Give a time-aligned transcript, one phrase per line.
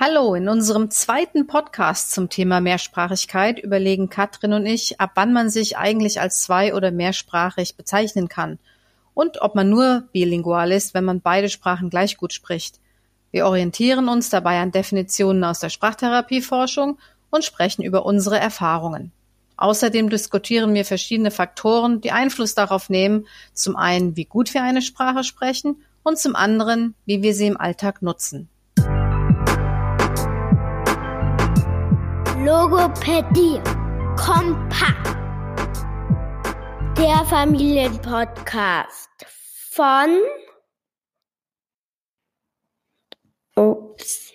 [0.00, 5.50] Hallo, in unserem zweiten Podcast zum Thema Mehrsprachigkeit überlegen Katrin und ich, ab wann man
[5.50, 8.60] sich eigentlich als zwei- oder mehrsprachig bezeichnen kann
[9.12, 12.78] und ob man nur bilingual ist, wenn man beide Sprachen gleich gut spricht.
[13.32, 16.96] Wir orientieren uns dabei an Definitionen aus der Sprachtherapieforschung
[17.30, 19.10] und sprechen über unsere Erfahrungen.
[19.56, 24.80] Außerdem diskutieren wir verschiedene Faktoren, die Einfluss darauf nehmen, zum einen, wie gut wir eine
[24.80, 28.48] Sprache sprechen und zum anderen, wie wir sie im Alltag nutzen.
[32.44, 33.60] Logopädie.
[34.16, 35.16] Kompakt.
[36.96, 39.10] Der Familienpodcast
[39.70, 40.20] von
[43.56, 44.27] Ups.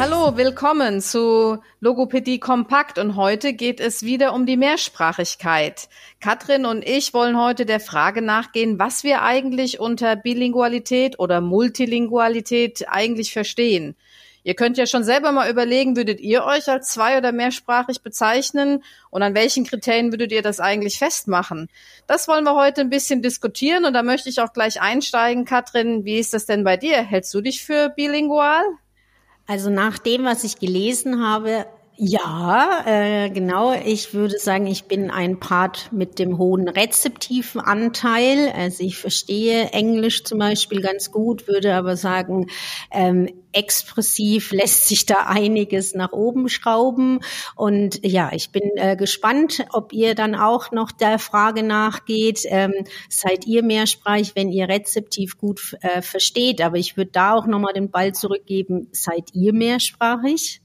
[0.00, 2.98] Hallo, willkommen zu Logopädie Kompakt.
[2.98, 5.88] Und heute geht es wieder um die Mehrsprachigkeit.
[6.20, 12.88] Katrin und ich wollen heute der Frage nachgehen, was wir eigentlich unter Bilingualität oder Multilingualität
[12.88, 13.94] eigentlich verstehen.
[14.44, 18.82] Ihr könnt ja schon selber mal überlegen, würdet ihr euch als zwei- oder mehrsprachig bezeichnen
[19.10, 21.68] und an welchen Kriterien würdet ihr das eigentlich festmachen?
[22.08, 25.44] Das wollen wir heute ein bisschen diskutieren und da möchte ich auch gleich einsteigen.
[25.44, 27.02] Katrin, wie ist das denn bei dir?
[27.02, 28.64] Hältst du dich für bilingual?
[29.46, 31.66] Also nach dem, was ich gelesen habe,
[32.04, 33.74] ja, äh, genau.
[33.74, 38.52] Ich würde sagen, ich bin ein Part mit dem hohen rezeptiven Anteil.
[38.56, 42.48] Also ich verstehe Englisch zum Beispiel ganz gut, würde aber sagen,
[42.90, 47.20] ähm, expressiv lässt sich da einiges nach oben schrauben.
[47.54, 52.72] Und ja, ich bin äh, gespannt, ob ihr dann auch noch der Frage nachgeht, ähm,
[53.08, 56.62] seid ihr mehrsprachig, wenn ihr rezeptiv gut äh, versteht.
[56.62, 60.61] Aber ich würde da auch nochmal den Ball zurückgeben, seid ihr mehrsprachig?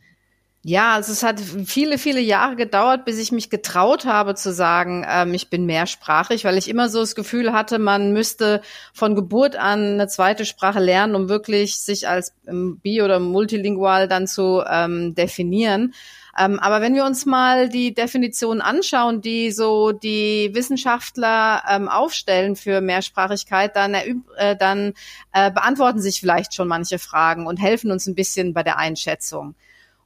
[0.70, 5.06] Ja, also es hat viele, viele Jahre gedauert, bis ich mich getraut habe zu sagen,
[5.10, 8.60] ähm, ich bin mehrsprachig, weil ich immer so das Gefühl hatte, man müsste
[8.94, 14.10] von Geburt an eine zweite Sprache lernen, um wirklich sich als ähm, bi- oder multilingual
[14.10, 15.94] dann zu ähm, definieren.
[16.38, 22.58] Ähm, aber wenn wir uns mal die Definition anschauen, die so die Wissenschaftler ähm, aufstellen
[22.58, 24.96] für Mehrsprachigkeit, dann, äh, dann
[25.32, 29.56] äh, beantworten sich vielleicht schon manche Fragen und helfen uns ein bisschen bei der Einschätzung.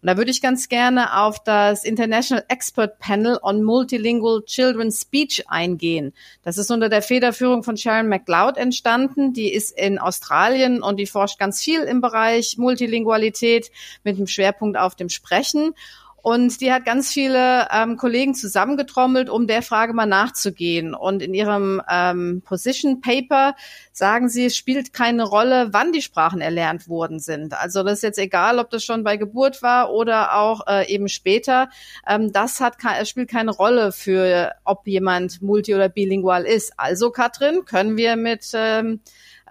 [0.01, 5.45] Und da würde ich ganz gerne auf das International Expert Panel on Multilingual Children's Speech
[5.47, 6.13] eingehen.
[6.43, 9.33] Das ist unter der Federführung von Sharon McLeod entstanden.
[9.33, 13.71] Die ist in Australien und die forscht ganz viel im Bereich Multilingualität
[14.03, 15.75] mit dem Schwerpunkt auf dem Sprechen.
[16.21, 20.93] Und die hat ganz viele ähm, Kollegen zusammengetrommelt, um der Frage mal nachzugehen.
[20.93, 23.55] Und in ihrem ähm, Position Paper
[23.91, 27.53] sagen sie, es spielt keine Rolle, wann die Sprachen erlernt worden sind.
[27.53, 31.09] Also das ist jetzt egal, ob das schon bei Geburt war oder auch äh, eben
[31.09, 31.69] später.
[32.07, 32.75] Ähm, das hat
[33.07, 36.73] spielt keine Rolle für, ob jemand multi- oder bilingual ist.
[36.77, 39.01] Also Katrin, können wir mit ähm,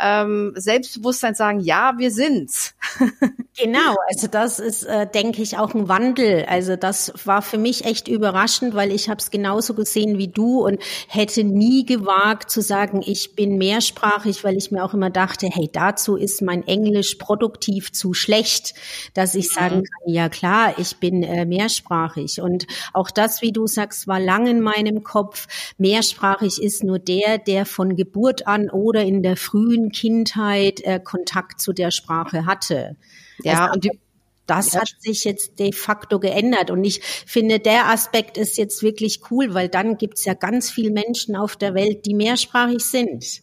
[0.00, 2.74] ähm, Selbstbewusstsein sagen, ja, wir sind's.
[3.56, 6.46] genau, also das ist, äh, denke ich, auch ein Wandel.
[6.48, 10.64] Also das war für mich echt überraschend, weil ich habe es genauso gesehen wie du
[10.64, 15.48] und hätte nie gewagt zu sagen, ich bin mehrsprachig, weil ich mir auch immer dachte,
[15.52, 18.74] hey, dazu ist mein Englisch produktiv zu schlecht,
[19.14, 19.84] dass ich sagen mhm.
[19.84, 22.40] kann, ja klar, ich bin äh, mehrsprachig.
[22.40, 25.46] Und auch das, wie du sagst, war lang in meinem Kopf.
[25.78, 31.60] Mehrsprachig ist nur der, der von Geburt an oder in der frühen Kindheit äh, Kontakt
[31.60, 32.96] zu der Sprache hatte.
[33.42, 34.00] Ja, also, und die,
[34.46, 36.70] das hat sich jetzt de facto geändert.
[36.70, 40.90] Und ich finde, der Aspekt ist jetzt wirklich cool, weil dann gibt's ja ganz viele
[40.90, 43.42] Menschen auf der Welt, die mehrsprachig sind.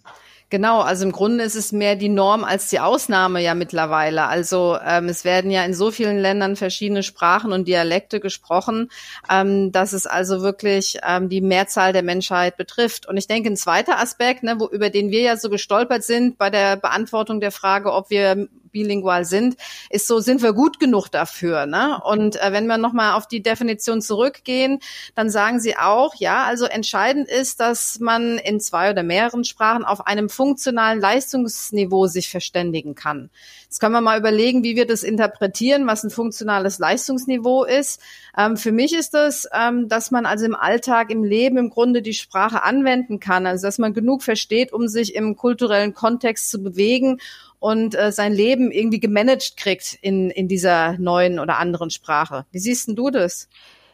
[0.50, 4.28] Genau, also im Grunde ist es mehr die Norm als die Ausnahme ja mittlerweile.
[4.28, 8.90] Also ähm, es werden ja in so vielen Ländern verschiedene Sprachen und Dialekte gesprochen,
[9.30, 13.10] ähm, dass es also wirklich ähm, die Mehrzahl der Menschheit betrifft.
[13.10, 16.38] Und ich denke, ein zweiter Aspekt, ne, wo, über den wir ja so gestolpert sind
[16.38, 19.56] bei der Beantwortung der Frage, ob wir bilingual sind,
[19.90, 21.66] ist so, sind wir gut genug dafür?
[21.66, 22.00] Ne?
[22.04, 24.80] Und äh, wenn wir nochmal auf die Definition zurückgehen,
[25.16, 29.84] dann sagen sie auch, ja, also entscheidend ist, dass man in zwei oder mehreren Sprachen
[29.84, 33.32] auf einem funktionalen Leistungsniveau sich verständigen kann.
[33.64, 38.00] Jetzt können wir mal überlegen, wie wir das interpretieren, was ein funktionales Leistungsniveau ist.
[38.38, 42.02] Ähm, für mich ist das, ähm, dass man also im Alltag, im Leben im Grunde
[42.02, 46.64] die Sprache anwenden kann, also dass man genug versteht, um sich im kulturellen Kontext zu
[46.64, 47.20] bewegen
[47.60, 52.46] und äh, sein Leben irgendwie gemanagt kriegt in, in dieser neuen oder anderen Sprache.
[52.52, 53.48] Wie siehst denn du das?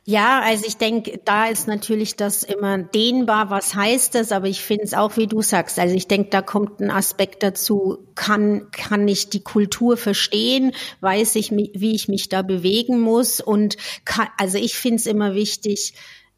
[0.05, 4.61] Ja, also ich denke, da ist natürlich das immer dehnbar, was heißt das, aber ich
[4.61, 8.69] finde es auch, wie du sagst, also ich denke, da kommt ein Aspekt dazu, kann,
[8.71, 14.27] kann ich die Kultur verstehen, weiß ich, wie ich mich da bewegen muss und kann,
[14.37, 15.93] also ich finde es immer wichtig,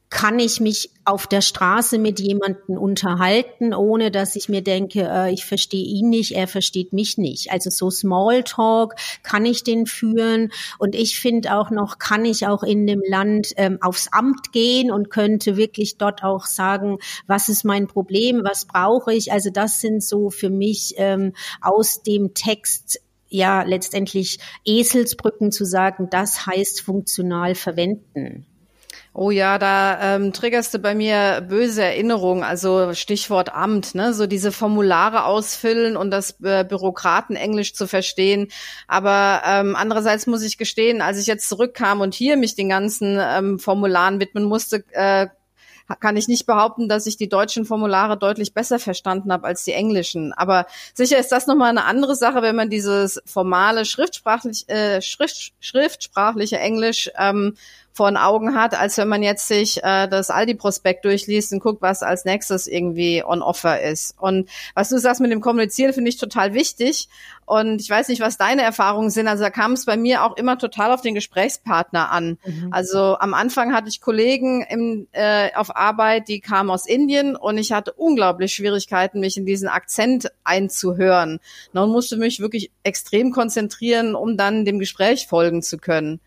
[0.09, 5.33] kann ich mich auf der Straße mit jemandem unterhalten, ohne dass ich mir denke, äh,
[5.33, 7.51] ich verstehe ihn nicht, er versteht mich nicht.
[7.51, 12.63] Also so Smalltalk kann ich den führen und ich finde auch noch, kann ich auch
[12.63, 17.65] in dem Land ähm, aufs Amt gehen und könnte wirklich dort auch sagen, was ist
[17.65, 19.31] mein Problem, was brauche ich.
[19.31, 26.07] Also das sind so für mich ähm, aus dem Text ja letztendlich Eselsbrücken zu sagen,
[26.09, 28.45] das heißt funktional verwenden.
[29.17, 34.13] Oh ja, da ähm, triggerst du bei mir böse Erinnerungen, also Stichwort Amt, ne?
[34.13, 38.49] so diese Formulare ausfüllen und das äh, Bürokratenenglisch zu verstehen.
[38.89, 43.17] Aber ähm, andererseits muss ich gestehen, als ich jetzt zurückkam und hier mich den ganzen
[43.17, 45.27] ähm, Formularen widmen musste, äh,
[46.01, 49.71] kann ich nicht behaupten, dass ich die deutschen Formulare deutlich besser verstanden habe als die
[49.71, 50.33] englischen.
[50.33, 55.53] Aber sicher ist das nochmal eine andere Sache, wenn man dieses formale schriftsprachlich, äh, schrift,
[55.61, 57.55] schriftsprachliche Englisch ähm,
[57.95, 61.81] vor den Augen hat, als wenn man jetzt sich äh, das Aldi-Prospekt durchliest und guckt,
[61.81, 64.15] was als nächstes irgendwie on offer ist.
[64.19, 67.07] Und was du sagst mit dem Kommunizieren, finde ich total wichtig.
[67.45, 69.29] Und ich weiß nicht, was deine Erfahrungen sind.
[69.29, 72.37] Also da kam es bei mir auch immer total auf den Gesprächspartner an.
[72.43, 72.67] Mhm.
[72.71, 77.57] Also am Anfang hatte ich Kollegen im, äh, auf Arbeit, die kamen aus Indien und
[77.57, 81.39] ich hatte unglaublich Schwierigkeiten, mich in diesen Akzent einzuhören.
[81.71, 86.19] Und musste mich wirklich extrem konzentrieren, um dann dem Gespräch folgen zu können.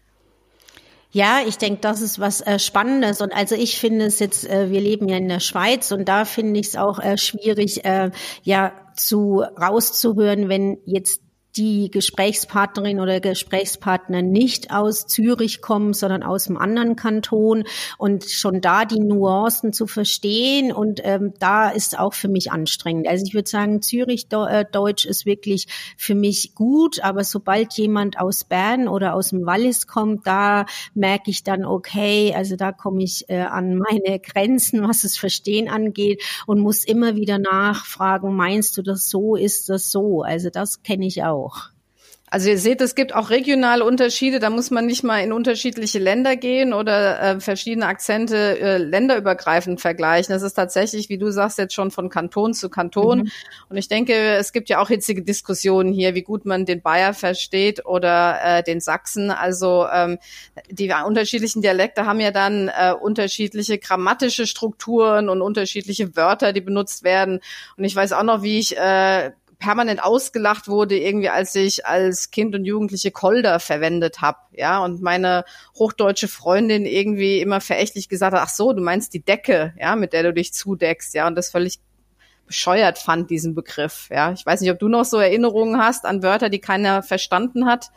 [1.10, 3.20] Ja, ich denke, das ist was äh, Spannendes.
[3.20, 6.24] Und also ich finde es jetzt, äh, wir leben ja in der Schweiz und da
[6.24, 8.10] finde ich es auch äh, schwierig, äh,
[8.42, 11.22] ja, zu rauszuhören, wenn jetzt
[11.56, 17.64] die Gesprächspartnerin oder Gesprächspartner nicht aus Zürich kommen, sondern aus einem anderen Kanton
[17.96, 23.08] und schon da die Nuancen zu verstehen und ähm, da ist auch für mich anstrengend.
[23.08, 25.66] Also ich würde sagen, Zürich äh, Deutsch ist wirklich
[25.96, 31.30] für mich gut, aber sobald jemand aus Bern oder aus dem Wallis kommt, da merke
[31.30, 36.22] ich dann, okay, also da komme ich äh, an meine Grenzen, was das Verstehen angeht
[36.46, 40.22] und muss immer wieder nachfragen, meinst du das so, ist das so?
[40.22, 41.70] Also das kenne ich auch auch.
[42.30, 44.38] Also ihr seht, es gibt auch regionale Unterschiede.
[44.38, 49.80] Da muss man nicht mal in unterschiedliche Länder gehen oder äh, verschiedene Akzente äh, länderübergreifend
[49.80, 50.34] vergleichen.
[50.34, 53.20] Das ist tatsächlich, wie du sagst, jetzt schon von Kanton zu Kanton.
[53.20, 53.30] Mhm.
[53.70, 57.14] Und ich denke, es gibt ja auch hitzige Diskussionen hier, wie gut man den Bayer
[57.14, 59.30] versteht oder äh, den Sachsen.
[59.30, 60.18] Also ähm,
[60.70, 67.04] die unterschiedlichen Dialekte haben ja dann äh, unterschiedliche grammatische Strukturen und unterschiedliche Wörter, die benutzt
[67.04, 67.40] werden.
[67.78, 72.30] Und ich weiß auch noch, wie ich äh, permanent ausgelacht wurde, irgendwie als ich als
[72.30, 75.44] Kind und Jugendliche Kolder verwendet habe, ja, und meine
[75.76, 80.12] hochdeutsche Freundin irgendwie immer verächtlich gesagt hat, ach so, du meinst die Decke, ja, mit
[80.12, 81.80] der du dich zudeckst, ja, und das völlig
[82.46, 84.32] bescheuert fand, diesen Begriff, ja.
[84.32, 87.90] Ich weiß nicht, ob du noch so Erinnerungen hast an Wörter, die keiner verstanden hat.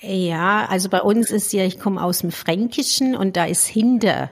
[0.00, 4.30] Ja, also bei uns ist ja, ich komme aus dem Fränkischen und da ist hinter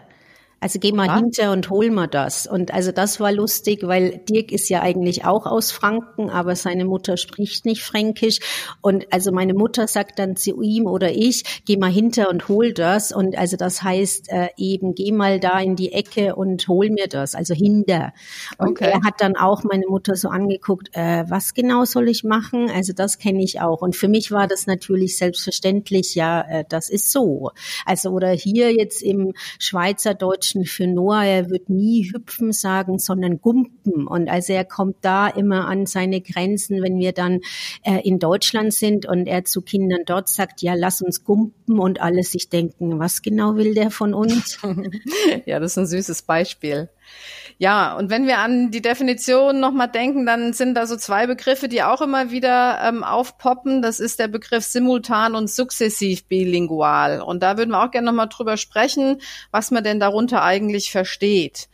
[0.61, 1.17] also geh mal ja.
[1.17, 2.47] hinter und hol mal das.
[2.47, 6.85] Und also das war lustig, weil Dirk ist ja eigentlich auch aus Franken, aber seine
[6.85, 8.41] Mutter spricht nicht Fränkisch.
[8.83, 12.75] Und also meine Mutter sagt dann zu ihm oder ich, geh mal hinter und hol
[12.75, 13.11] das.
[13.11, 17.09] Und also das heißt äh, eben, geh mal da in die Ecke und hol mir
[17.09, 18.13] das, also hinter.
[18.59, 18.91] Und okay.
[18.93, 22.71] er hat dann auch meine Mutter so angeguckt, äh, was genau soll ich machen?
[22.71, 23.81] Also das kenne ich auch.
[23.81, 27.51] Und für mich war das natürlich selbstverständlich, ja, äh, das ist so.
[27.87, 33.41] Also oder hier jetzt im Schweizerdeutsch Menschen für Noah, er wird nie hüpfen sagen, sondern
[33.41, 34.07] gumpen.
[34.07, 37.41] Und also er kommt da immer an seine Grenzen, wenn wir dann
[37.85, 42.01] äh, in Deutschland sind und er zu Kindern dort sagt, ja, lass uns gumpen und
[42.01, 44.59] alle sich denken, was genau will der von uns?
[45.47, 46.89] ja, das ist ein süßes Beispiel.
[47.58, 51.69] Ja, und wenn wir an die Definition nochmal denken, dann sind da so zwei Begriffe,
[51.69, 53.82] die auch immer wieder ähm, aufpoppen.
[53.82, 57.20] Das ist der Begriff simultan und sukzessiv bilingual.
[57.20, 61.69] Und da würden wir auch gerne nochmal drüber sprechen, was man denn darunter eigentlich versteht.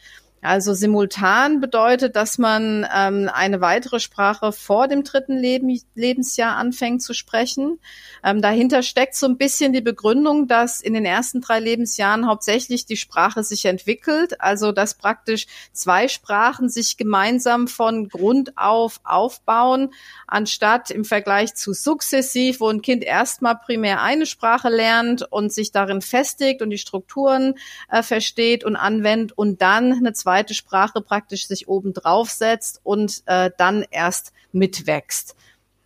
[0.47, 7.03] Also simultan bedeutet, dass man ähm, eine weitere Sprache vor dem dritten Leben, Lebensjahr anfängt
[7.03, 7.81] zu sprechen.
[8.23, 12.87] Ähm, dahinter steckt so ein bisschen die Begründung, dass in den ersten drei Lebensjahren hauptsächlich
[12.87, 19.93] die Sprache sich entwickelt, also dass praktisch zwei Sprachen sich gemeinsam von Grund auf aufbauen,
[20.29, 25.73] anstatt im Vergleich zu sukzessiv, wo ein Kind erstmal primär eine Sprache lernt und sich
[25.73, 27.55] darin festigt und die Strukturen
[27.91, 32.81] äh, versteht und anwendet und dann eine zweite zweite Sprache praktisch sich oben drauf setzt
[32.83, 35.35] und äh, dann erst mitwächst.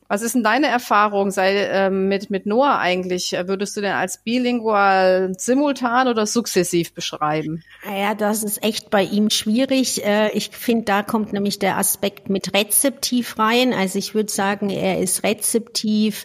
[0.08, 3.30] Was ist denn deine Erfahrung sei, äh, mit, mit Noah eigentlich?
[3.30, 7.62] Würdest du denn als bilingual simultan oder sukzessiv beschreiben?
[7.84, 10.04] Ja, das ist echt bei ihm schwierig.
[10.04, 13.72] Äh, ich finde, da kommt nämlich der Aspekt mit rezeptiv rein.
[13.72, 16.24] Also ich würde sagen, er ist rezeptiv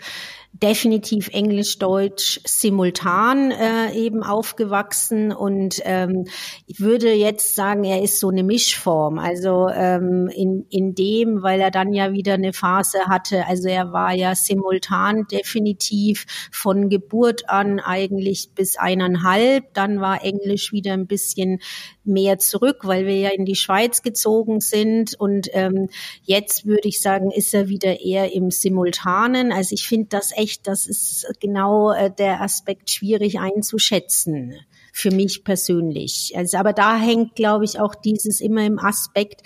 [0.61, 5.33] definitiv Englisch-Deutsch simultan äh, eben aufgewachsen.
[5.33, 6.25] Und ähm,
[6.65, 9.19] ich würde jetzt sagen, er ist so eine Mischform.
[9.19, 13.91] Also ähm, in, in dem, weil er dann ja wieder eine Phase hatte, also er
[13.91, 21.07] war ja simultan definitiv von Geburt an eigentlich bis eineinhalb, dann war Englisch wieder ein
[21.07, 21.59] bisschen
[22.05, 25.15] mehr zurück, weil wir ja in die Schweiz gezogen sind.
[25.19, 25.89] Und ähm,
[26.23, 29.51] jetzt würde ich sagen, ist er wieder eher im Simultanen.
[29.51, 34.55] Also ich finde das echt, das ist genau äh, der Aspekt schwierig einzuschätzen
[34.95, 36.31] für mich persönlich.
[36.37, 39.41] Also, aber da hängt, glaube ich, auch dieses immer im Aspekt,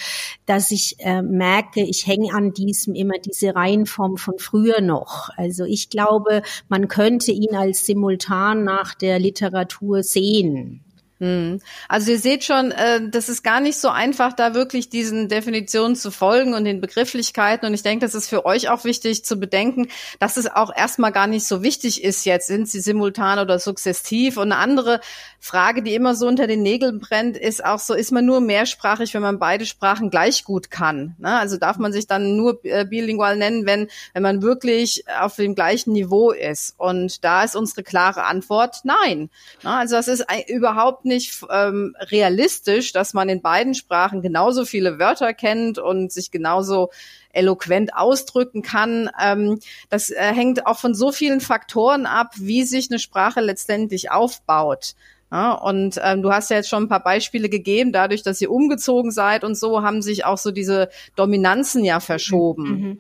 [0.46, 5.30] dass ich äh, merke, ich hänge an diesem immer diese Reihenform von früher noch.
[5.38, 10.84] Also ich glaube, man könnte ihn als simultan nach der Literatur sehen.
[11.20, 11.60] Hm.
[11.90, 15.98] Also ihr seht schon, äh, das ist gar nicht so einfach, da wirklich diesen Definitionen
[15.98, 17.68] zu folgen und den Begrifflichkeiten.
[17.68, 21.12] Und ich denke, das ist für euch auch wichtig zu bedenken, dass es auch erstmal
[21.12, 24.38] gar nicht so wichtig ist jetzt, sind sie simultan oder sukzessiv.
[24.38, 25.02] Und eine andere
[25.42, 29.14] Frage, die immer so unter den Nägeln brennt, ist auch so, ist man nur mehrsprachig,
[29.14, 31.16] wenn man beide Sprachen gleich gut kann?
[31.18, 31.38] Ne?
[31.38, 35.54] Also darf man sich dann nur äh, bilingual nennen, wenn, wenn man wirklich auf dem
[35.54, 36.76] gleichen Niveau ist?
[36.78, 39.30] Und da ist unsere klare Antwort nein.
[39.64, 39.72] Ne?
[39.72, 45.34] Also das ist überhaupt nicht ähm, realistisch, dass man in beiden Sprachen genauso viele Wörter
[45.34, 46.90] kennt und sich genauso
[47.34, 49.10] eloquent ausdrücken kann.
[49.22, 54.12] Ähm, das äh, hängt auch von so vielen Faktoren ab, wie sich eine Sprache letztendlich
[54.12, 54.96] aufbaut.
[55.32, 58.50] Ja, und ähm, du hast ja jetzt schon ein paar Beispiele gegeben, dadurch, dass ihr
[58.50, 62.64] umgezogen seid und so, haben sich auch so diese Dominanzen ja verschoben.
[62.64, 62.98] Mhm.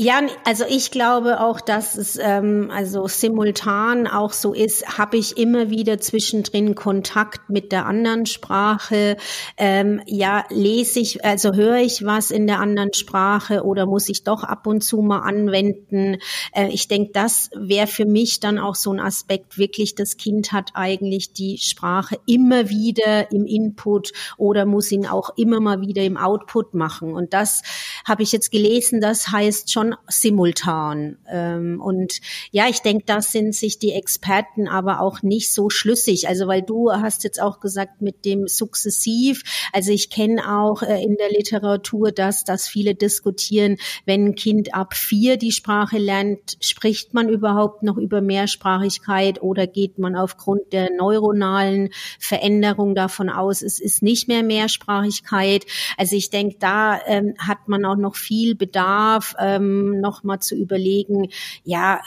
[0.00, 5.36] Ja, also ich glaube auch, dass es ähm, also simultan auch so ist, habe ich
[5.36, 9.16] immer wieder zwischendrin Kontakt mit der anderen Sprache.
[9.56, 14.22] Ähm, ja, lese ich, also höre ich was in der anderen Sprache oder muss ich
[14.22, 16.18] doch ab und zu mal anwenden?
[16.52, 20.52] Äh, ich denke, das wäre für mich dann auch so ein Aspekt, wirklich, das Kind
[20.52, 26.04] hat eigentlich die Sprache immer wieder im Input oder muss ihn auch immer mal wieder
[26.04, 27.14] im Output machen.
[27.14, 27.62] Und das
[28.06, 31.18] habe ich jetzt gelesen, das heißt schon simultan.
[31.30, 36.28] Ähm, und ja, ich denke, da sind sich die Experten aber auch nicht so schlüssig.
[36.28, 39.42] Also weil du hast jetzt auch gesagt mit dem sukzessiv.
[39.72, 44.74] Also ich kenne auch äh, in der Literatur, dass dass viele diskutieren, wenn ein Kind
[44.74, 50.72] ab vier die Sprache lernt, spricht man überhaupt noch über Mehrsprachigkeit oder geht man aufgrund
[50.72, 55.64] der neuronalen Veränderung davon aus, es ist nicht mehr Mehrsprachigkeit.
[55.96, 60.54] Also ich denke, da ähm, hat man auch noch viel Bedarf, ähm, noch mal zu
[60.54, 61.28] überlegen,
[61.64, 62.00] ja,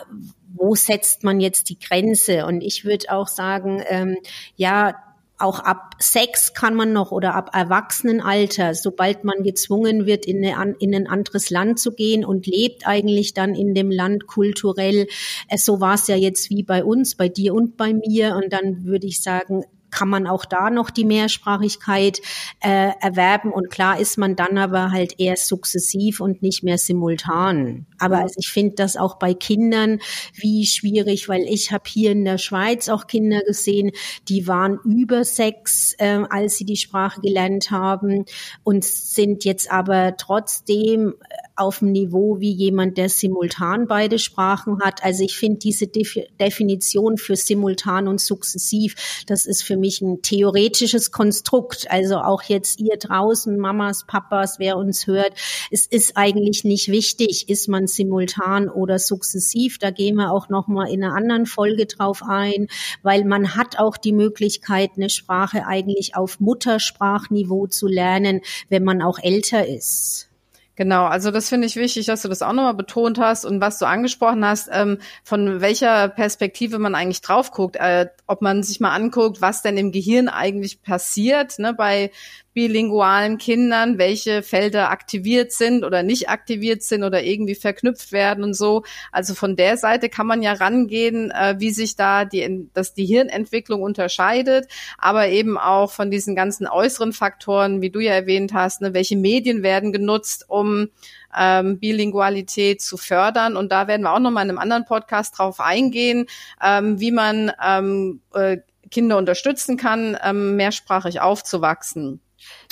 [0.54, 2.46] wo setzt man jetzt die Grenze?
[2.46, 4.18] Und ich würde auch sagen, ähm,
[4.56, 4.96] ja,
[5.42, 10.76] auch ab sechs kann man noch oder ab Erwachsenenalter, sobald man gezwungen wird, in, eine,
[10.80, 15.08] in ein anderes Land zu gehen und lebt eigentlich dann in dem Land kulturell.
[15.48, 18.36] Äh, so war es ja jetzt wie bei uns, bei dir und bei mir.
[18.36, 22.22] Und dann würde ich sagen, kann man auch da noch die Mehrsprachigkeit
[22.62, 23.52] äh, erwerben.
[23.52, 27.86] Und klar ist man dann aber halt eher sukzessiv und nicht mehr simultan.
[28.00, 30.00] Aber also ich finde das auch bei Kindern
[30.34, 33.92] wie schwierig, weil ich habe hier in der Schweiz auch Kinder gesehen,
[34.28, 38.26] die waren über sechs, äh, als sie die Sprache gelernt haben
[38.64, 41.16] und sind jetzt aber trotzdem
[41.62, 45.04] auf dem Niveau wie jemand, der simultan beide Sprachen hat.
[45.04, 51.12] Also ich finde diese Definition für simultan und sukzessiv, das ist für mich ein theoretisches
[51.12, 51.90] Konstrukt.
[51.90, 55.34] Also auch jetzt ihr draußen, Mamas, Papas, wer uns hört,
[55.70, 59.78] es ist eigentlich nicht wichtig, ist man simultan oder sukzessiv.
[59.78, 62.68] Da gehen wir auch noch mal in einer anderen Folge drauf ein,
[63.04, 69.02] weil man hat auch die Möglichkeit, eine Sprache eigentlich auf Muttersprachniveau zu lernen, wenn man
[69.02, 70.31] auch älter ist.
[70.78, 73.78] Genau, also das finde ich wichtig, dass du das auch nochmal betont hast und was
[73.78, 78.80] du angesprochen hast, ähm, von welcher Perspektive man eigentlich drauf guckt, äh, ob man sich
[78.80, 82.10] mal anguckt, was denn im Gehirn eigentlich passiert, ne, bei
[82.54, 88.54] bilingualen Kindern, welche Felder aktiviert sind oder nicht aktiviert sind oder irgendwie verknüpft werden und
[88.54, 88.84] so.
[89.12, 93.06] Also von der Seite kann man ja rangehen, äh, wie sich da die, dass die
[93.06, 94.68] Hirnentwicklung unterscheidet,
[94.98, 99.18] aber eben auch von diesen ganzen äußeren Faktoren, wie du ja erwähnt hast, ne, welche
[99.18, 100.90] Medien werden genutzt, um
[101.38, 103.56] ähm, Bilingualität zu fördern.
[103.56, 106.26] Und da werden wir auch noch mal in einem anderen Podcast drauf eingehen,
[106.62, 108.58] ähm, wie man ähm, äh,
[108.90, 112.20] Kinder unterstützen kann, ähm, mehrsprachig aufzuwachsen.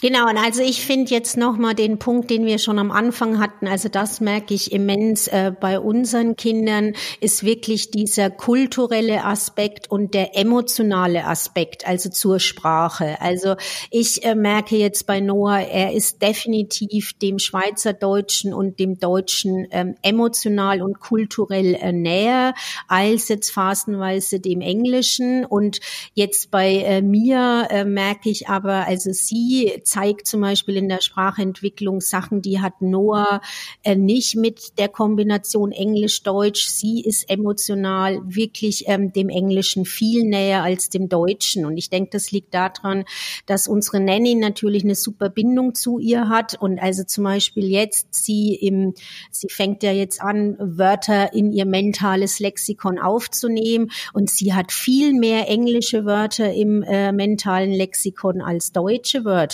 [0.02, 3.68] Genau, und also ich finde jetzt nochmal den Punkt, den wir schon am Anfang hatten,
[3.68, 10.14] also das merke ich immens äh, bei unseren Kindern, ist wirklich dieser kulturelle Aspekt und
[10.14, 13.20] der emotionale Aspekt, also zur Sprache.
[13.20, 13.56] Also
[13.92, 19.96] ich äh, merke jetzt bei Noah, er ist definitiv dem Schweizerdeutschen und dem Deutschen ähm,
[20.02, 22.54] emotional und kulturell äh, näher
[22.88, 25.44] als jetzt phasenweise dem Englischen.
[25.44, 25.82] Und
[26.14, 31.02] jetzt bei äh, mir äh, merke ich aber, also sie zeigt zum Beispiel in der
[31.02, 33.42] Sprachentwicklung Sachen, die hat Noah
[33.84, 36.68] äh, nicht mit der Kombination Englisch-Deutsch.
[36.68, 41.66] Sie ist emotional wirklich ähm, dem Englischen viel näher als dem Deutschen.
[41.66, 43.06] Und ich denke, das liegt daran,
[43.46, 48.08] dass unsere Nanny natürlich eine super Bindung zu ihr hat und also zum Beispiel jetzt
[48.12, 48.94] sie im,
[49.32, 55.14] sie fängt ja jetzt an, Wörter in ihr mentales Lexikon aufzunehmen und sie hat viel
[55.14, 59.49] mehr englische Wörter im äh, mentalen Lexikon als deutsche Wörter.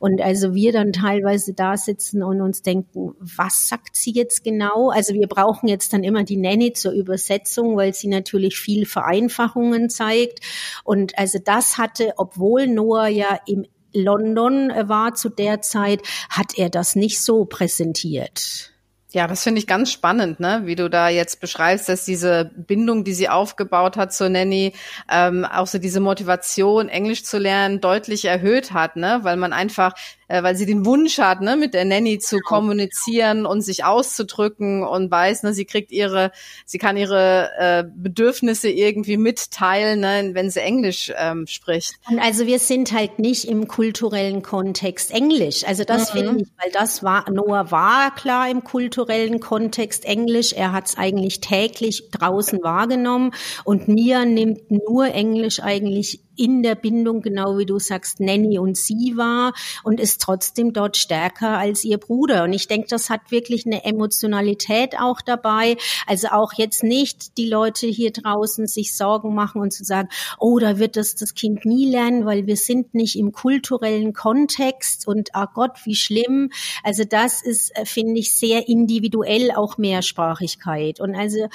[0.00, 4.90] Und also wir dann teilweise da sitzen und uns denken, was sagt sie jetzt genau?
[4.90, 9.90] Also wir brauchen jetzt dann immer die Nanny zur Übersetzung, weil sie natürlich viel Vereinfachungen
[9.90, 10.40] zeigt.
[10.84, 16.70] Und also das hatte, obwohl Noah ja im London war zu der Zeit, hat er
[16.70, 18.75] das nicht so präsentiert.
[19.16, 20.60] Ja, das finde ich ganz spannend, ne?
[20.66, 24.74] wie du da jetzt beschreibst, dass diese Bindung, die sie aufgebaut hat zur Nanny,
[25.10, 29.20] ähm, auch so diese Motivation, Englisch zu lernen, deutlich erhöht hat, ne?
[29.22, 29.94] weil man einfach
[30.28, 32.48] äh, weil sie den Wunsch hat, ne, mit der Nanny zu genau.
[32.48, 36.32] kommunizieren und sich auszudrücken und weiß, ne, sie kriegt ihre,
[36.64, 41.94] sie kann ihre äh, Bedürfnisse irgendwie mitteilen, ne, wenn sie Englisch ähm, spricht.
[42.10, 45.64] Und also wir sind halt nicht im kulturellen Kontext Englisch.
[45.64, 46.18] Also das mhm.
[46.18, 50.52] finde ich, weil das war, Noah war klar im kulturellen Kontext Englisch.
[50.52, 53.32] Er hat es eigentlich täglich draußen wahrgenommen
[53.64, 58.76] und Mia nimmt nur Englisch eigentlich in der Bindung, genau wie du sagst, Nanny und
[58.76, 59.52] sie war
[59.84, 62.44] und ist trotzdem dort stärker als ihr Bruder.
[62.44, 65.76] Und ich denke, das hat wirklich eine Emotionalität auch dabei.
[66.06, 70.58] Also auch jetzt nicht die Leute hier draußen sich Sorgen machen und zu sagen, oh,
[70.58, 75.34] da wird das das Kind nie lernen, weil wir sind nicht im kulturellen Kontext und
[75.34, 76.50] ah Gott, wie schlimm.
[76.82, 81.00] Also das ist, äh, finde ich, sehr individuell auch Mehrsprachigkeit.
[81.00, 81.48] Und also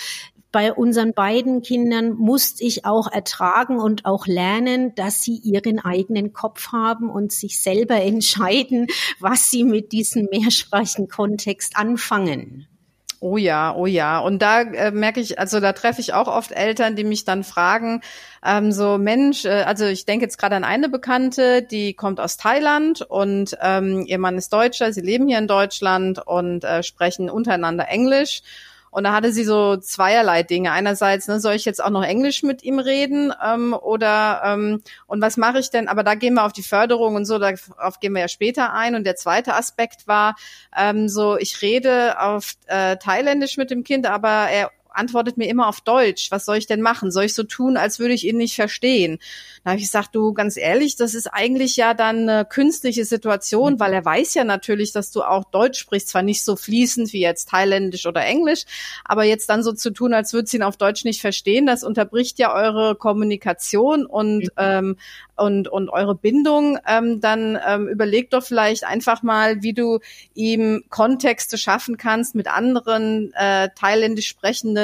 [0.51, 6.33] bei unseren beiden Kindern musste ich auch ertragen und auch lernen, dass sie ihren eigenen
[6.33, 8.87] Kopf haben und sich selber entscheiden,
[9.19, 12.67] was sie mit diesem mehrsprachigen Kontext anfangen.
[13.23, 14.17] Oh ja, oh ja.
[14.17, 17.43] Und da äh, merke ich, also da treffe ich auch oft Eltern, die mich dann
[17.43, 18.01] fragen,
[18.43, 22.37] ähm, so Mensch, äh, also ich denke jetzt gerade an eine Bekannte, die kommt aus
[22.37, 27.29] Thailand und ähm, ihr Mann ist Deutscher, sie leben hier in Deutschland und äh, sprechen
[27.29, 28.41] untereinander Englisch.
[28.91, 30.71] Und da hatte sie so zweierlei Dinge.
[30.71, 35.21] Einerseits, ne, soll ich jetzt auch noch Englisch mit ihm reden ähm, oder ähm, und
[35.21, 35.87] was mache ich denn?
[35.87, 38.95] Aber da gehen wir auf die Förderung und so, darauf gehen wir ja später ein.
[38.95, 40.35] Und der zweite Aspekt war
[40.77, 45.67] ähm, so, ich rede auf äh, Thailändisch mit dem Kind, aber er antwortet mir immer
[45.67, 46.31] auf Deutsch.
[46.31, 47.11] Was soll ich denn machen?
[47.11, 49.19] Soll ich so tun, als würde ich ihn nicht verstehen?
[49.63, 53.79] Da habe ich gesagt, du, ganz ehrlich, das ist eigentlich ja dann eine künstliche Situation,
[53.79, 57.21] weil er weiß ja natürlich, dass du auch Deutsch sprichst, zwar nicht so fließend wie
[57.21, 58.65] jetzt Thailändisch oder Englisch,
[59.05, 61.83] aber jetzt dann so zu tun, als würde sie ihn auf Deutsch nicht verstehen, das
[61.83, 64.97] unterbricht ja eure Kommunikation und ähm,
[65.41, 69.99] und, und eure Bindung, ähm, dann ähm, überleg doch vielleicht einfach mal, wie du
[70.35, 74.80] ihm Kontexte schaffen kannst mit anderen äh, thailändisch sprechenden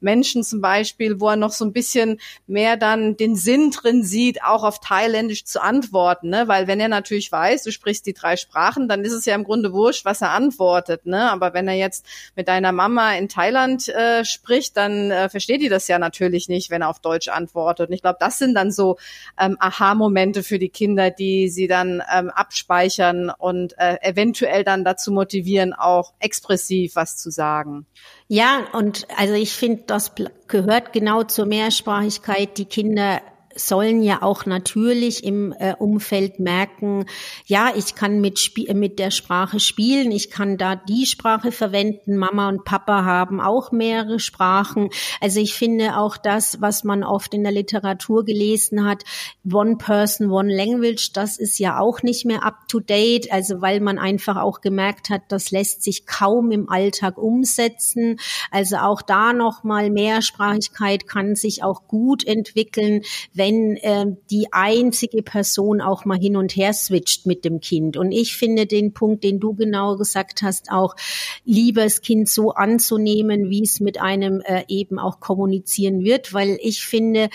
[0.00, 4.42] Menschen zum Beispiel, wo er noch so ein bisschen mehr dann den Sinn drin sieht,
[4.42, 6.30] auch auf Thailändisch zu antworten.
[6.30, 6.48] Ne?
[6.48, 9.44] Weil wenn er natürlich weiß, du sprichst die drei Sprachen, dann ist es ja im
[9.44, 11.06] Grunde wurscht, was er antwortet.
[11.06, 11.30] Ne?
[11.30, 15.68] Aber wenn er jetzt mit deiner Mama in Thailand äh, spricht, dann äh, versteht die
[15.68, 17.88] das ja natürlich nicht, wenn er auf Deutsch antwortet.
[17.88, 18.98] Und ich glaube, das sind dann so
[19.38, 24.84] ähm, aha Momente für die Kinder, die sie dann ähm, abspeichern und äh, eventuell dann
[24.84, 27.86] dazu motivieren, auch expressiv was zu sagen.
[28.32, 30.12] Ja, und also ich finde, das
[30.46, 33.20] gehört genau zur Mehrsprachigkeit, die Kinder
[33.66, 37.06] sollen ja auch natürlich im äh, Umfeld merken,
[37.46, 42.16] ja, ich kann mit, Spie mit der Sprache spielen, ich kann da die Sprache verwenden,
[42.16, 44.90] Mama und Papa haben auch mehrere Sprachen.
[45.20, 49.04] Also ich finde auch das, was man oft in der Literatur gelesen hat,
[49.50, 53.80] One Person, One Language, das ist ja auch nicht mehr up to date, also weil
[53.80, 58.18] man einfach auch gemerkt hat, das lässt sich kaum im Alltag umsetzen.
[58.50, 65.80] Also auch da nochmal Mehrsprachigkeit kann sich auch gut entwickeln, wenn äh, die einzige Person
[65.80, 67.96] auch mal hin und her switcht mit dem Kind.
[67.96, 70.96] Und ich finde den Punkt, den du genau gesagt hast, auch
[71.44, 76.58] lieber das Kind so anzunehmen, wie es mit einem äh, eben auch kommunizieren wird, weil
[76.60, 77.28] ich finde,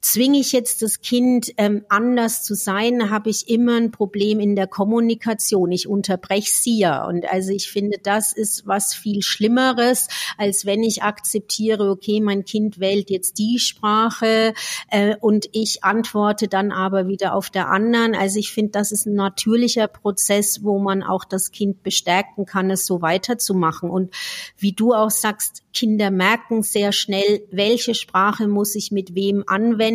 [0.00, 4.56] zwinge ich jetzt das Kind ähm, anders zu sein, habe ich immer ein Problem in
[4.56, 5.70] der Kommunikation.
[5.72, 7.06] Ich unterbreche sie ja.
[7.06, 10.08] Und also ich finde, das ist was viel Schlimmeres,
[10.38, 14.54] als wenn ich akzeptiere, okay, mein Kind wählt jetzt die Sprache
[14.90, 18.14] äh, und ich antworte dann aber wieder auf der anderen.
[18.14, 22.70] Also ich finde, das ist ein natürlicher Prozess, wo man auch das Kind bestärken kann,
[22.70, 23.90] es so weiterzumachen.
[23.90, 24.14] Und
[24.56, 29.89] wie du auch sagst, Kinder merken sehr schnell, welche Sprache muss ich mit wem anwenden,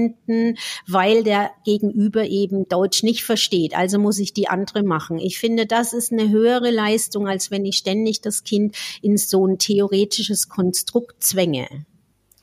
[0.88, 3.76] weil der Gegenüber eben Deutsch nicht versteht.
[3.76, 5.18] Also muss ich die andere machen.
[5.18, 9.46] Ich finde, das ist eine höhere Leistung, als wenn ich ständig das Kind in so
[9.46, 11.68] ein theoretisches Konstrukt zwänge.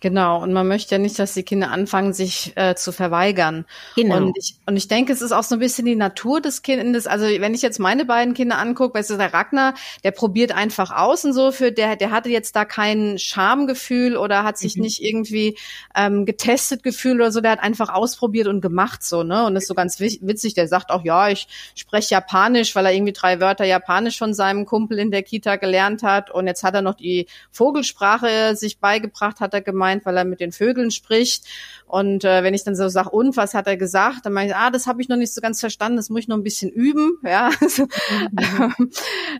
[0.02, 3.64] Genau, und man möchte ja nicht, dass die Kinder anfangen, sich äh, zu verweigern.
[3.94, 4.16] Genau.
[4.16, 7.06] Und ich, und ich denke, es ist auch so ein bisschen die Natur des Kindes.
[7.06, 10.90] Also wenn ich jetzt meine beiden Kinder angucke, weißt du, der Ragnar, der probiert einfach
[10.90, 14.82] aus und so, für der, der hatte jetzt da kein Schamgefühl oder hat sich mhm.
[14.82, 15.56] nicht irgendwie
[15.94, 19.46] ähm, getestet gefühlt oder so, der hat einfach ausprobiert und gemacht so, ne?
[19.46, 23.12] Und ist so ganz witzig, der sagt auch, ja, ich spreche Japanisch, weil er irgendwie
[23.12, 26.28] drei Wörter Japanisch von seinem Kumpel in der Kita gelernt hat.
[26.28, 30.24] Und jetzt hat er noch die Vogelsprache sich beigebracht, hat er gemeint gemeint, weil er
[30.24, 31.44] mit den Vögeln spricht.
[31.86, 34.56] Und äh, wenn ich dann so sage, und was hat er gesagt, dann meine ich,
[34.56, 36.70] ah, das habe ich noch nicht so ganz verstanden, das muss ich noch ein bisschen
[36.70, 37.18] üben.
[37.32, 37.50] Ja.
[38.30, 38.90] Mhm.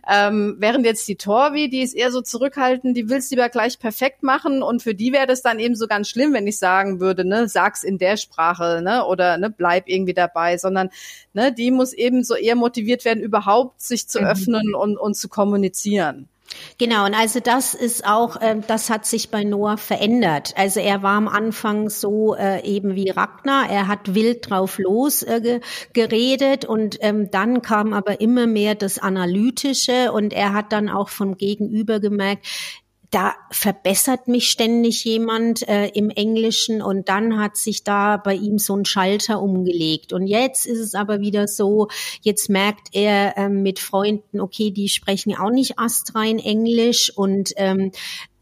[0.09, 3.77] ähm, während jetzt die Torvi, die ist eher so zurückhaltend, die will es lieber gleich
[3.77, 4.63] perfekt machen.
[4.63, 7.47] Und für die wäre das dann eben so ganz schlimm, wenn ich sagen würde, ne,
[7.47, 10.89] sag's in der Sprache, ne, oder ne, bleib irgendwie dabei, sondern
[11.33, 14.25] ne, die muss eben so eher motiviert werden, überhaupt sich zu mhm.
[14.25, 16.29] öffnen und, und zu kommunizieren.
[16.77, 20.53] Genau, und also das ist auch, äh, das hat sich bei Noah verändert.
[20.55, 25.23] Also er war am Anfang so äh, eben wie Ragnar, er hat wild drauf los
[25.23, 25.59] äh,
[25.93, 31.09] geredet und ähm, dann kam aber immer mehr das Analytische und er hat dann auch
[31.09, 32.47] vom Gegenüber gemerkt,
[33.13, 38.57] da verbessert mich ständig jemand äh, im Englischen und dann hat sich da bei ihm
[38.57, 40.13] so ein Schalter umgelegt.
[40.13, 41.89] Und jetzt ist es aber wieder so,
[42.21, 47.91] jetzt merkt er äh, mit Freunden, okay, die sprechen auch nicht astrein Englisch und ähm,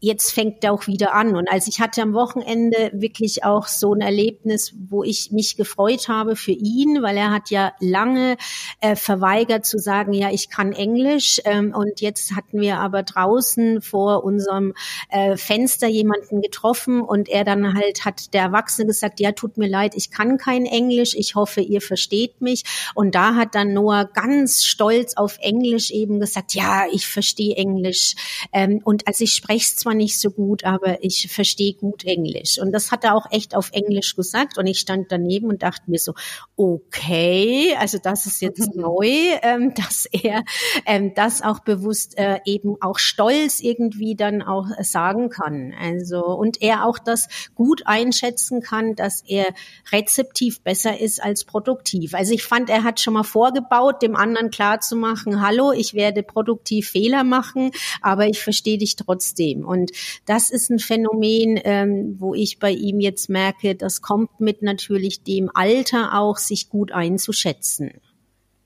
[0.02, 1.36] jetzt fängt er auch wieder an.
[1.36, 6.08] Und als ich hatte am Wochenende wirklich auch so ein Erlebnis, wo ich mich gefreut
[6.08, 8.36] habe für ihn, weil er hat ja lange
[8.80, 11.40] äh, verweigert zu sagen, ja, ich kann Englisch.
[11.44, 14.74] Ähm, und jetzt hatten wir aber draußen vor unserem
[15.08, 19.68] äh, Fenster jemanden getroffen und er dann halt hat der Erwachsene gesagt, ja, tut mir
[19.68, 22.64] leid, ich kann kein Englisch, ich hoffe, ihr versteht mich.
[22.96, 28.16] Und da hat dann Noah ganz stolz auf Englisch eben gesagt, ja, ich verstehe Englisch.
[28.52, 32.58] Ähm, und als ich spreche zwar zwar nicht so gut, aber ich verstehe gut Englisch.
[32.60, 34.58] Und das hat er auch echt auf Englisch gesagt.
[34.58, 36.14] Und ich stand daneben und dachte mir so,
[36.56, 39.08] okay, also das ist jetzt neu,
[39.42, 40.44] ähm, dass er
[40.86, 45.74] ähm, das auch bewusst äh, eben auch stolz irgendwie dann auch sagen kann.
[45.78, 49.46] Also und er auch das gut einschätzen kann, dass er
[49.90, 52.14] rezeptiv besser ist als produktiv.
[52.14, 55.94] Also ich fand, er hat schon mal vorgebaut, dem anderen klar zu machen, hallo, ich
[55.94, 59.64] werde produktiv Fehler machen, aber ich verstehe dich trotzdem.
[59.66, 59.92] Und und
[60.26, 65.22] das ist ein Phänomen, ähm, wo ich bei ihm jetzt merke, das kommt mit natürlich
[65.22, 68.00] dem Alter auch, sich gut einzuschätzen.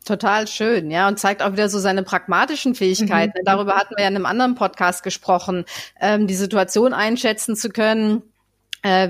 [0.04, 3.40] Total schön, ja, und zeigt auch wieder so seine pragmatischen Fähigkeiten.
[3.40, 3.44] Mhm.
[3.44, 5.64] Darüber hatten wir ja in einem anderen Podcast gesprochen,
[6.00, 8.22] ähm, die Situation einschätzen zu können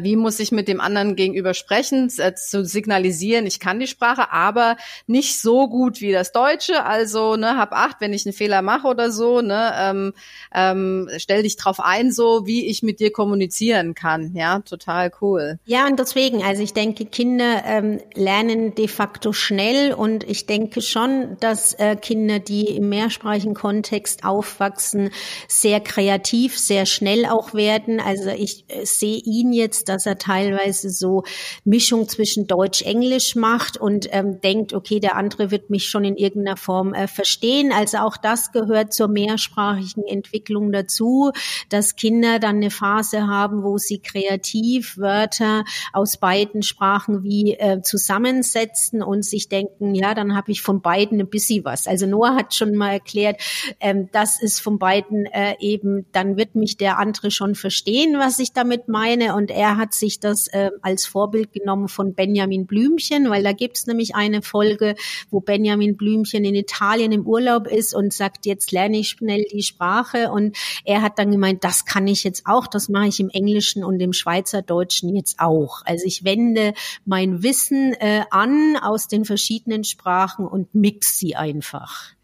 [0.02, 4.32] wie muss ich mit dem anderen gegenüber sprechen, äh, zu signalisieren, ich kann die Sprache,
[4.32, 6.84] aber nicht so gut wie das Deutsche.
[6.84, 10.12] Also ne, hab acht, wenn ich einen Fehler mache oder so, ne, ähm,
[10.54, 14.32] ähm, stell dich drauf ein, so wie ich mit dir kommunizieren kann.
[14.34, 15.58] Ja, total cool.
[15.64, 20.80] Ja, und deswegen, also ich denke, Kinder ähm, lernen de facto schnell und ich denke
[20.80, 25.10] schon, dass äh, Kinder, die im mehrsprachigen Kontext aufwachsen,
[25.48, 28.00] sehr kreativ, sehr schnell auch werden.
[28.00, 31.24] Also ich äh, sehe ihn jetzt jetzt, dass er teilweise so
[31.64, 36.57] Mischung zwischen Deutsch-Englisch macht und ähm, denkt, okay, der andere wird mich schon in irgendeiner
[36.57, 37.72] Form äh, verstehen.
[37.72, 41.33] Also auch das gehört zur mehrsprachigen Entwicklung dazu,
[41.68, 47.83] dass Kinder dann eine Phase haben, wo sie kreativ Wörter aus beiden Sprachen wie äh,
[47.83, 51.88] zusammensetzen und sich denken, ja, dann habe ich von beiden ein bisschen was.
[51.88, 53.40] Also Noah hat schon mal erklärt,
[53.81, 58.38] ähm, das ist von beiden äh, eben, dann wird mich der andere schon verstehen, was
[58.38, 63.30] ich damit meine und er hat sich das äh, als Vorbild genommen von Benjamin Blümchen,
[63.30, 64.96] weil da gibt's nämlich eine Folge,
[65.30, 69.62] wo Benjamin Blümchen in Italien im Urlaub ist und sagt, jetzt lerne ich schnell die
[69.62, 70.32] Sprache.
[70.32, 73.85] Und er hat dann gemeint, das kann ich jetzt auch, das mache ich im Englischen
[73.85, 75.82] und im Schweizerdeutschen jetzt auch.
[75.85, 82.15] Also ich wende mein Wissen äh, an aus den verschiedenen Sprachen und mix sie einfach.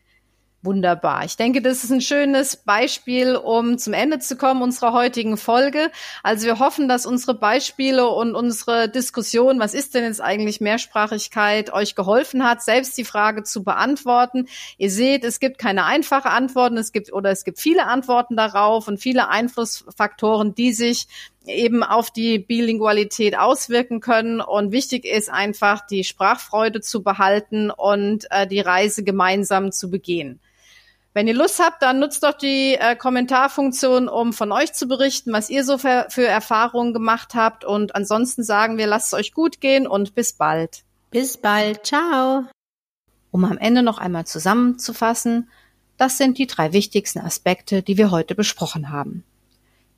[0.64, 1.24] Wunderbar.
[1.24, 5.90] Ich denke, das ist ein schönes Beispiel, um zum Ende zu kommen unserer heutigen Folge.
[6.22, 11.72] Also wir hoffen, dass unsere Beispiele und unsere Diskussion, was ist denn jetzt eigentlich Mehrsprachigkeit,
[11.72, 14.46] euch geholfen hat, selbst die Frage zu beantworten.
[14.78, 18.86] Ihr seht, es gibt keine einfache Antworten, es gibt oder es gibt viele Antworten darauf
[18.86, 21.08] und viele Einflussfaktoren, die sich
[21.44, 24.40] eben auf die Bilingualität auswirken können.
[24.40, 30.38] Und wichtig ist einfach, die Sprachfreude zu behalten und äh, die Reise gemeinsam zu begehen.
[31.14, 35.32] Wenn ihr Lust habt, dann nutzt doch die äh, Kommentarfunktion, um von euch zu berichten,
[35.32, 37.64] was ihr so für, für Erfahrungen gemacht habt.
[37.64, 40.84] Und ansonsten sagen wir, lasst es euch gut gehen und bis bald.
[41.10, 41.84] Bis bald.
[41.84, 42.44] Ciao.
[43.30, 45.50] Um am Ende noch einmal zusammenzufassen,
[45.98, 49.24] das sind die drei wichtigsten Aspekte, die wir heute besprochen haben.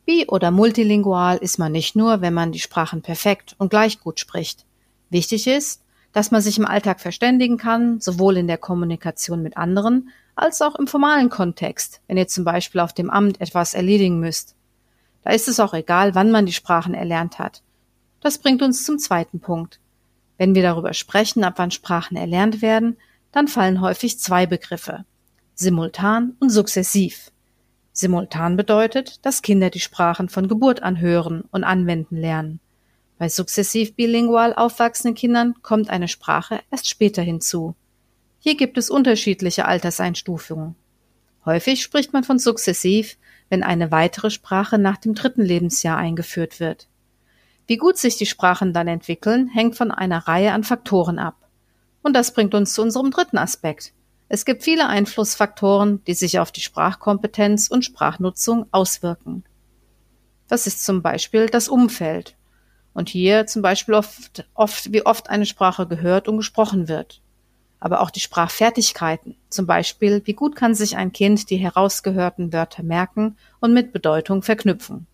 [0.07, 4.19] Bi- oder multilingual ist man nicht nur, wenn man die Sprachen perfekt und gleich gut
[4.19, 4.67] spricht.
[5.11, 5.84] Wichtig ist,
[6.15, 10.77] dass man sich im Alltag verständigen kann, sowohl in der Kommunikation mit anderen als auch
[10.77, 14.55] im formalen Kontext, wenn ihr zum Beispiel auf dem Amt etwas erledigen müsst.
[15.23, 17.63] Da ist es auch egal, wann man die Sprachen erlernt hat.
[18.21, 19.81] Das bringt uns zum zweiten Punkt.
[20.39, 22.97] Wenn wir darüber sprechen, ab wann Sprachen erlernt werden,
[23.33, 25.05] dann fallen häufig zwei Begriffe.
[25.55, 27.33] Simultan und sukzessiv.
[27.93, 32.61] Simultan bedeutet, dass Kinder die Sprachen von Geburt an hören und anwenden lernen.
[33.25, 37.75] Bei sukzessiv bilingual aufwachsenden Kindern kommt eine Sprache erst später hinzu.
[38.39, 40.75] Hier gibt es unterschiedliche Alterseinstufungen.
[41.47, 43.17] Häufig spricht man von sukzessiv,
[43.49, 46.87] wenn eine weitere Sprache nach dem dritten Lebensjahr eingeführt wird.
[47.67, 51.49] Wie gut sich die Sprachen dann entwickeln, hängt von einer Reihe an Faktoren ab.
[52.03, 53.95] Und das bringt uns zu unserem dritten Aspekt.
[54.29, 59.45] Es gibt viele Einflussfaktoren, die sich auf die Sprachkompetenz und Sprachnutzung auswirken.
[60.47, 62.37] Das ist zum Beispiel das Umfeld.
[62.95, 67.21] Und hier zum Beispiel oft, oft, wie oft eine Sprache gehört und gesprochen wird
[67.85, 69.37] aber auch die Sprachfertigkeiten.
[69.51, 74.41] Zum Beispiel, wie gut kann sich ein Kind die herausgehörten Wörter merken und mit Bedeutung
[74.41, 75.07] verknüpfen.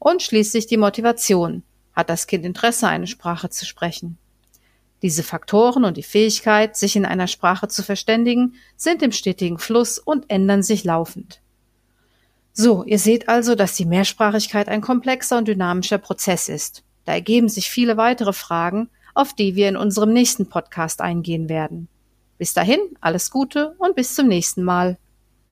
[0.00, 1.62] Und schließlich die Motivation.
[1.92, 4.18] Hat das Kind Interesse, eine Sprache zu sprechen?
[5.02, 10.00] Diese Faktoren und die Fähigkeit, sich in einer Sprache zu verständigen, sind im stetigen Fluss
[10.00, 11.40] und ändern sich laufend.
[12.60, 16.82] So, ihr seht also, dass die Mehrsprachigkeit ein komplexer und dynamischer Prozess ist.
[17.04, 21.86] Da ergeben sich viele weitere Fragen, auf die wir in unserem nächsten Podcast eingehen werden.
[22.36, 24.98] Bis dahin, alles Gute und bis zum nächsten Mal.